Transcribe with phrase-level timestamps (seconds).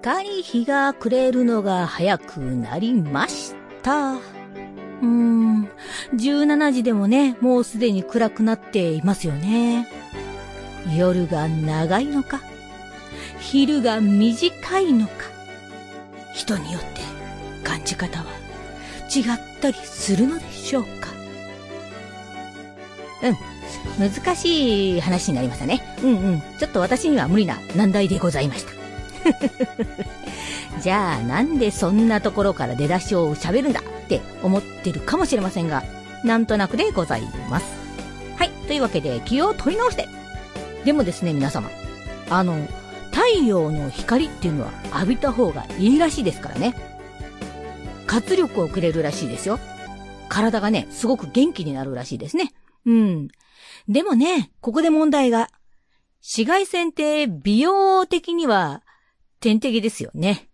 [0.00, 4.12] かり日が暮れるのが早くなりました。
[4.14, 5.68] うーん、
[6.14, 9.88] 17時でもね、もうすでに暗くなっていますよね。
[10.96, 12.40] 夜が長いのか、
[13.38, 15.12] 昼が短いのか、
[16.34, 17.00] 人によって
[17.62, 18.24] 感じ方は
[19.14, 21.10] 違ったりするのでしょうか。
[23.22, 24.10] うん。
[24.10, 25.82] 難しい話になりましたね。
[26.02, 26.42] うんうん。
[26.58, 28.79] ちょっと私には無理な難題でございました。
[30.80, 35.84] じゃあなんでそんなところから出だしを喋るんだって思ってるかもしれませんが、
[36.24, 37.66] なんとなくでございます。
[38.36, 38.50] はい。
[38.66, 40.08] というわけで気を取り直して。
[40.84, 41.70] でもですね、皆様。
[42.30, 42.66] あの、
[43.10, 46.74] 太陽の光っていうのは浴びた方がいいらしいですからね。
[48.06, 49.58] 活力をくれるらしいですよ。
[50.28, 52.52] 体がね、すごく元気になるらしいですね。
[52.86, 53.28] うん。
[53.88, 55.48] でもね、ここで問題が。
[56.22, 58.82] 紫外線って美容的には
[59.40, 60.48] 天敵ですよね。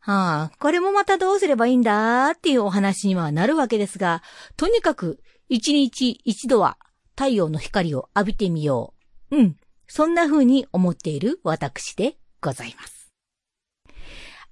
[0.00, 4.22] はあ、これもまたどうすればいいんだっていうお話にはなるわけですが、
[4.56, 6.78] とにかく一日一度は
[7.16, 8.94] 太陽の光を浴びてみよ
[9.30, 9.36] う。
[9.36, 9.56] うん。
[9.86, 13.00] そんな風に思っている私でございます。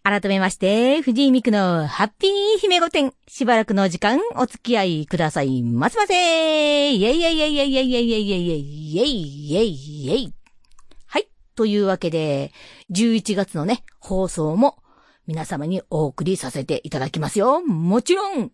[0.02, 3.12] 改めまして、藤井美久のハッピー姫御殿。
[3.26, 10.37] しばらくの時間お付き合いくださいませませイェイイェイイェイイェイイェイイェイイェイイェイイェイイェイイェイ。
[11.58, 12.52] というわけで、
[12.92, 14.76] 11月のね、放送も
[15.26, 17.60] 皆様にお送りさせていただきますよ。
[17.62, 18.52] もちろん、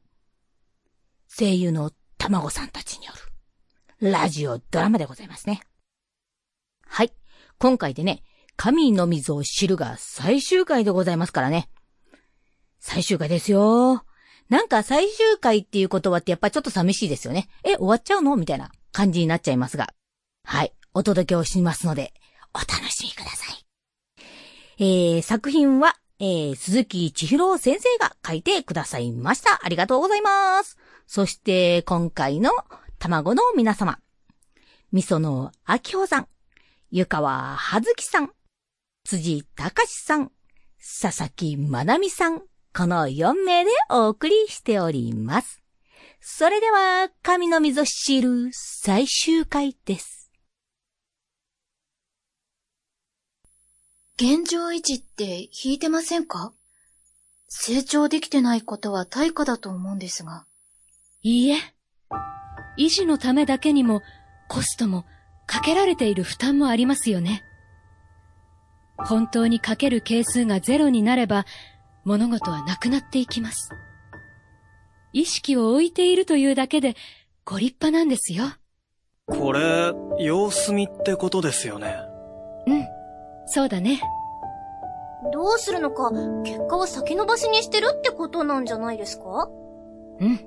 [1.28, 3.12] 声優の卵さんたちによ
[4.00, 5.60] る、ラジオドラマでございますね。
[6.86, 7.12] はい。
[7.58, 8.22] 今回でね、
[8.56, 11.68] 神の水を知るが最終回でございますからね。
[12.80, 14.02] 最終回ですよ。
[14.48, 17.48] なんか最終回っていう言葉ってやっぱちょっと寂しいですよね。
[17.64, 18.34] え、終わっちゃうの？
[18.36, 19.92] みたいな感じになっちゃいますが。
[20.44, 20.72] はい。
[20.94, 22.14] お届けをしますので、
[22.54, 23.64] お楽しみください。
[24.78, 29.60] えー、作品は、えー、鈴木千尋先生が書いてくださいました。
[29.62, 30.78] ありがとうございます。
[31.06, 32.50] そして、今回の
[32.98, 33.98] 卵の皆様。
[34.92, 36.28] 味噌の秋穂さん、
[36.90, 38.30] 湯川葉月さん、
[39.04, 40.30] 辻隆さん、
[41.00, 42.42] 佐々木まなみさん、
[42.76, 45.60] この4名でお送りしております。
[46.20, 50.23] それでは、神の溝知る最終回です。
[54.16, 56.52] 現状維持って引いてませんか？
[57.48, 60.46] 成長できてないことは対価だと思うんですが。
[61.22, 61.56] いいえ。
[62.78, 64.02] 維持のためだけにも
[64.48, 65.04] コストも
[65.46, 67.42] かけられている負担もありますよね。
[68.96, 71.44] 本当にかける係数がゼロになれば、
[72.04, 73.70] 物事はなくなっていきます。
[75.12, 76.94] 意識を置いているというだけで、
[77.44, 78.44] ご立派なんですよ。
[79.26, 81.96] これ、様子見ってことですよね。
[82.66, 82.86] うん、
[83.54, 84.00] そうだね。
[85.32, 86.10] どうするのか、
[86.42, 89.48] 結果を先延ばしにしてるってことなんじゃないですか？
[90.18, 90.40] うん。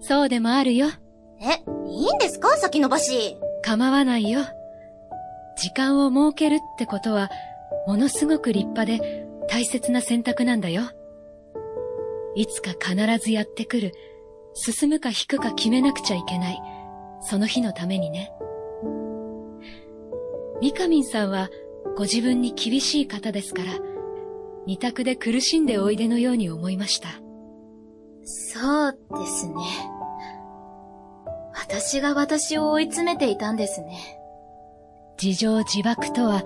[0.00, 0.86] そうでもあるよ。
[1.38, 2.56] え、いいんですか？
[2.56, 3.36] 先延ばし。
[3.62, 4.40] 構わないよ。
[5.58, 7.28] 時間を設けるってことは、
[7.86, 10.82] ものすごく立派で大切な選択なんだよ。
[12.36, 13.92] いつか必ずやってくる、
[14.54, 16.62] 進むか引くか決めなくちゃいけない、
[17.20, 18.32] その日のためにね。
[20.62, 21.50] ミカミンさんは
[21.96, 23.72] ご自分に厳しい方ですから、
[24.66, 27.08] 二択で苦しんでおいでのように思いました。
[28.24, 29.54] そうですね。
[31.54, 34.18] 私が私を追い詰めていたんですね。
[35.22, 36.42] 自情自爆とは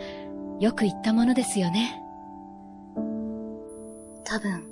[0.61, 2.03] よく言ったものですよね。
[4.25, 4.65] 多分、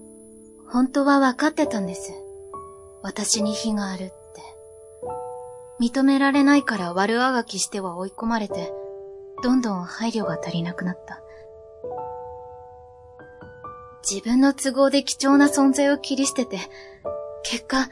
[0.68, 2.12] 本当は分かってたんです。
[3.02, 4.14] 私に非があるって。
[5.80, 8.72] 認められないから悪あがきしては追い込まれて、
[9.46, 11.22] どんどん配慮が足りなくなった。
[14.02, 16.58] 自分の都合で貴重な存在を切り捨てて、
[17.44, 17.88] 結果、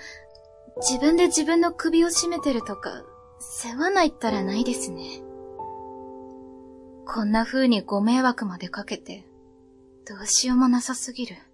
[0.78, 3.04] 自分で自分の首を絞めてるとか、
[3.38, 5.22] 世話ないったらないですね。
[7.06, 9.24] こんな風にご迷惑までかけて、
[10.08, 11.36] どうしようもなさすぎる。
[11.36, 11.46] そんな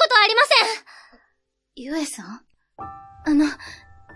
[0.00, 1.20] ことありません
[1.76, 2.40] ゆえさん？
[2.76, 3.46] あの、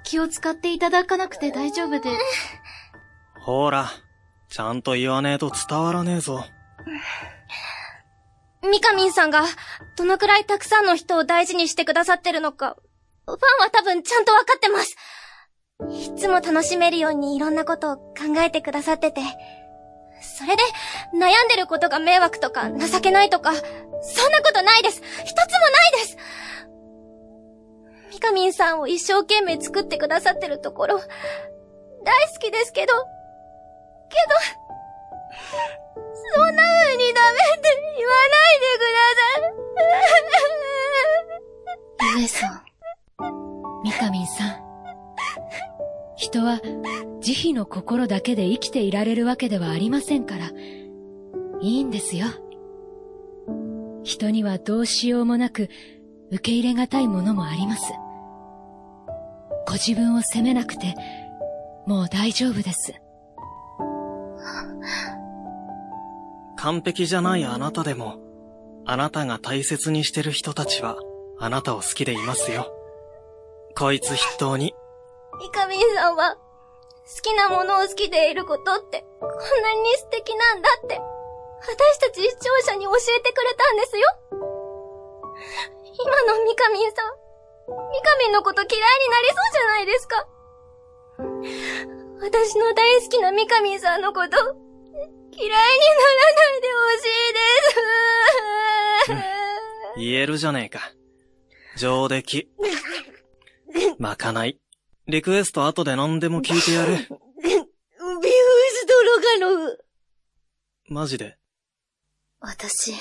[0.03, 2.11] 気を使っていただかなくて大丈夫で。
[3.45, 3.91] ほら、
[4.49, 6.45] ちゃんと言わねえと伝わらねえぞ。
[8.63, 9.45] ミカミンさんが、
[9.97, 12.77] どのくらいたくさんの人を大事にしてくださってるのか、
[13.27, 14.97] ファンは多分ちゃんとわかってます。
[15.91, 19.21] いつも楽しめるようにいろんなことを考えてくださってて、
[20.23, 20.63] それで
[21.13, 23.65] 悩んでることが迷惑とか情けないとか、そん
[24.33, 25.03] なことないです。
[25.25, 26.17] 一つもないです。
[28.11, 31.05] ミカミンさんを一生懸命作ってくださってるところ、大
[32.33, 32.93] 好きですけど、
[34.09, 34.35] けど、
[36.37, 39.31] そんな風にダメって言わないでくださ
[42.11, 42.21] い。
[42.21, 42.63] 上さん、
[43.83, 44.65] ミカミンさん。
[46.17, 46.61] 人は
[47.21, 50.51] 慈悲の心だけで生きていられるわけではありませんから、
[51.61, 52.27] いいんですよ。
[54.03, 55.71] 人にはどうしようもなく
[56.31, 57.93] 受け入れがたいものもあります。
[59.67, 60.95] ご自分を責めなくて、
[61.87, 62.95] もう大丈夫です。
[66.57, 68.19] 完璧じゃないあなたでも、
[68.87, 70.97] あなたが大切にしてる人たちは、
[71.39, 72.73] あなたを好きでいますよ。
[73.77, 74.75] こいつ筆頭に。
[75.43, 76.41] イカミンさんは、好
[77.23, 81.01] きなものを好きでいることって、こんなに素敵なんだって、
[81.61, 84.05] 私たち視聴者に教えてくれたんですよ。
[86.01, 87.13] 今のミカミンさん、
[87.91, 88.79] ミカミンのこと嫌いに
[89.11, 90.27] なりそうじゃないですか。
[92.25, 95.61] 私の大好きなミカミンさんのこと、嫌いになら
[96.33, 97.35] ないでほしい
[99.13, 99.21] で
[99.97, 100.01] す。
[100.01, 100.81] 言えるじゃねえか。
[101.77, 102.49] 上出来。
[103.99, 104.59] まかない。
[105.07, 106.93] リクエスト後で何でも聞いてやる。
[106.97, 107.13] ビフーズ
[108.87, 109.85] ドロガノフ。
[110.89, 111.37] マジで？
[112.41, 112.95] 私、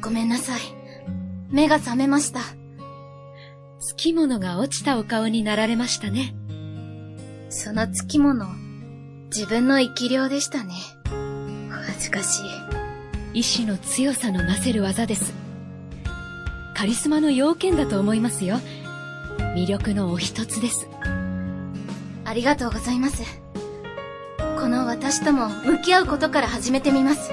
[0.00, 0.60] ごめんなさい。
[1.50, 2.40] 目が覚めました。
[3.86, 6.34] 月物が落ちたお顔になられましたね。
[7.50, 8.46] その月物、
[9.26, 10.72] 自分の生き量でしたね。
[11.70, 12.40] 恥ずかし
[13.34, 13.40] い。
[13.40, 15.34] 意志の強さのなせる技です。
[16.74, 18.56] カリスマの要件だと思いますよ。
[19.54, 20.88] 魅力のお一つです。
[22.24, 23.22] ありがとうございます。
[24.58, 27.30] この私とも向き合うことから始めてみます。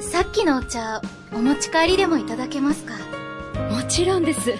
[0.00, 1.00] さっきのお茶、
[1.32, 2.94] お持ち帰りでもいただけますか？
[3.70, 4.54] もちろんです。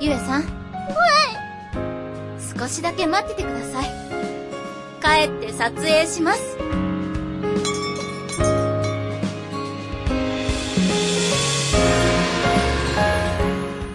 [0.00, 0.42] ゆえさん。
[0.42, 0.48] はい。
[2.58, 3.86] 少しだけ待っててください。
[5.00, 6.58] 帰って撮影します。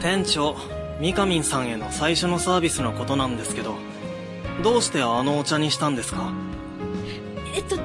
[0.02, 0.56] 店長、
[1.00, 3.76] ミカミンさんへの最初のサービスのことなんですけど、
[4.64, 6.32] どうしてあのお茶にしたんですか？
[7.56, 7.84] えっと、た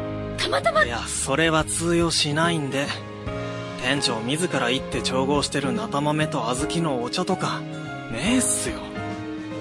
[0.53, 0.85] またま。
[0.85, 2.87] いや、それは通用しないんで。
[3.83, 7.59] 店長自ら行って調合してるナタ豆と小豆のお茶とか、
[8.13, 8.79] ねえっすよ。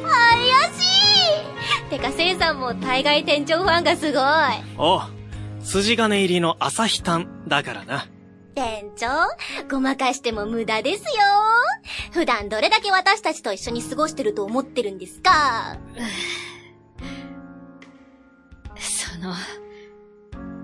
[0.04, 0.44] 怪
[0.80, 0.84] し
[1.88, 4.22] いてか、せいさんも大概店長ファンがすごい。
[4.78, 5.02] おう、
[5.66, 8.06] 筋金入りの朝日炭だからな。
[8.54, 9.08] 店長、
[9.70, 11.10] ごまかしても無駄ですよ。
[12.12, 15.78] 普段どれだけ私たちと一緒に過ごしてると思ってるんですか？
[18.78, 19.34] その、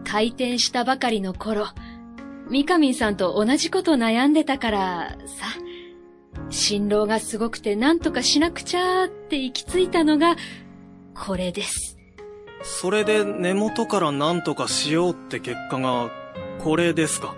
[0.08, 1.68] 開店したばかりの頃、
[2.50, 5.46] ミカミンさんと同じこと悩んでたからさ、
[6.50, 10.38] 辛労がすごくて何とかしなくちゃって行き着いたのが、
[11.14, 11.98] これです。
[12.64, 16.10] それで根元から何とかしようって結果が、
[16.60, 17.36] これですか？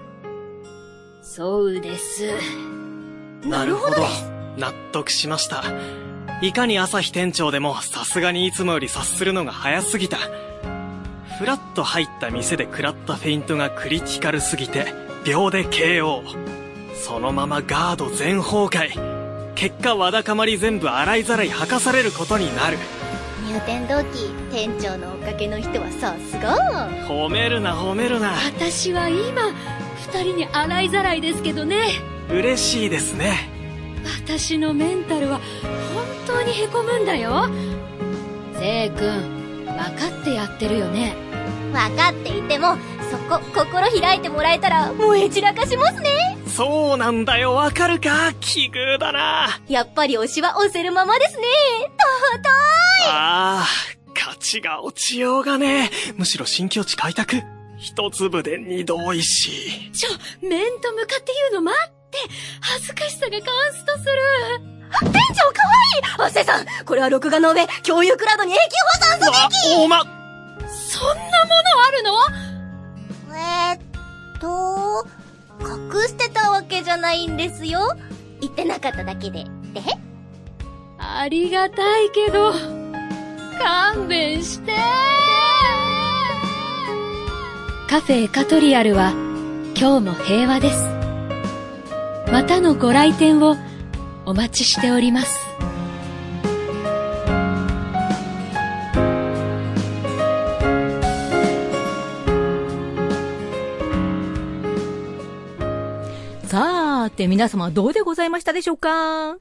[1.23, 2.29] そうです。
[3.45, 3.95] なるほど。
[4.57, 5.63] 納得しました。
[6.43, 10.19] いかに朝日店長でもさすがにいつもより察するのが早すぎた。
[11.39, 14.93] ふらっと入った店で食らったフェイントがクリティカルすぎて、
[15.23, 16.21] 秒で KO。
[16.93, 19.53] そのままガード全崩壊。
[19.55, 22.77] 結果わだかまり全部洗いざらい吐かされることになる。
[23.47, 26.89] 入店同期、店長のおかげの人はさすが。
[27.07, 28.33] 褒めるな褒めるな。
[28.33, 29.53] 私は今、
[30.11, 31.87] 二人に洗いざらいですけどね。
[32.29, 33.49] 嬉しいですね。
[34.25, 35.39] 私のメンタルは
[35.95, 37.47] 本当に凹むんだよ。
[38.59, 39.07] せい君、
[39.65, 41.28] 分かってやってるよね。
[41.71, 42.77] 分かっていても、
[43.11, 46.37] そこ、心開いてもらえたら燃え散らかしますね。
[46.47, 48.33] そうなんだよ、わかるか？
[48.39, 49.59] 奇遇だな。
[49.67, 51.43] やっぱり推しは押せるままですね。
[51.43, 52.39] 尊
[53.05, 53.67] いああ、
[54.13, 57.41] 価値が落ちようがねむしろ新境地開拓。
[57.77, 59.91] 一粒で二度美味しい。
[59.91, 60.09] ちょ、
[60.41, 62.17] 面と向かって言うの待って。
[62.59, 63.39] 恥ずかしさがカン
[63.73, 64.11] ストする。
[65.03, 70.03] 店長かわいいアセさん、これは録画の上、共有クラウドに永久保存すべきおま、
[70.89, 71.29] そんなもの
[71.85, 73.35] あるの？
[73.35, 73.79] えー、っ
[74.39, 75.05] と、
[75.61, 77.95] 隠してたわけじゃないんですよ。
[78.41, 79.43] 言ってなかっただけで。
[79.71, 79.81] で
[80.97, 82.53] ありがたいけど、
[83.59, 84.73] 勘弁して。
[87.87, 89.11] カフェエカトリアルは
[89.79, 90.83] 今日も平和です。
[92.31, 93.55] またのご来店を
[94.25, 95.48] お待ちしております。
[106.49, 109.37] さーて皆様どうでございましたでしょうか？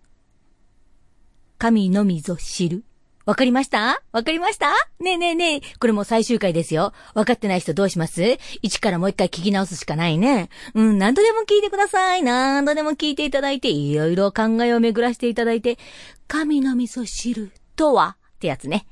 [1.56, 2.84] 神のみぞ知る
[3.24, 4.02] わかりました？
[4.12, 4.72] わかりました？
[5.00, 6.92] ねえねえねえ、これもう最終回ですよ。
[7.14, 8.36] わかってない人どうします？
[8.60, 10.50] 一からもう一回聞き直すしかないね。
[10.74, 12.22] うん、何度でも聞いてください。
[12.22, 15.78] 何度でも聞いていただいて、いろいろ考えを巡らしていただいて、
[16.26, 18.18] 神の味噌汁とは？
[18.36, 18.86] ってやつね。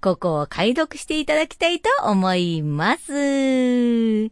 [0.00, 3.12] ここを解読していただきたいと思います。
[4.24, 4.30] い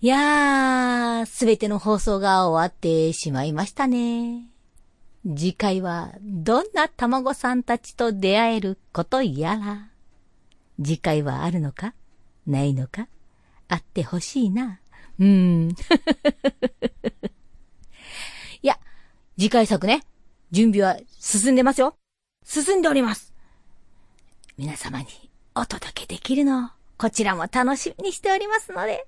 [0.00, 4.48] やー、すべての放送が終わってしまいましたね。
[5.24, 9.88] 次回はどんな卵さんたちと出会えることやら。
[10.82, 11.94] 次回はあるのか？
[12.46, 13.06] ないのか？
[13.68, 14.80] あってほしいな。
[15.18, 15.26] うー
[15.66, 15.68] ん。
[18.62, 18.78] いや、
[19.38, 20.02] 次回作ね、
[20.50, 21.96] 準備は進んでますよ。
[22.42, 23.33] 進んでおります。
[24.56, 25.06] 皆様に
[25.56, 29.04] お届けできるのを、こちらも楽しみにしておりますので、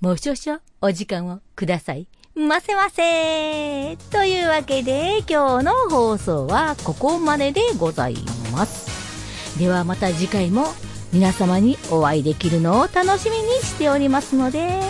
[0.00, 2.06] もう少々お時間をください。
[2.34, 8.16] ませませというわけで今日の放送はここまででござい
[8.54, 9.58] ます。
[9.58, 10.64] ではまた次回も
[11.12, 14.80] 皆様にお会いできるのを楽しみにしておりますので、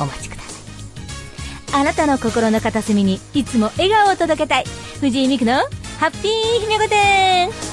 [0.00, 0.50] お待ちくださ
[1.76, 1.80] い。
[1.80, 4.64] あなたの心の片隅にいつも笑顔を届けたい。
[5.00, 5.58] 藤井美久の
[5.98, 7.69] ハッピー姫御殿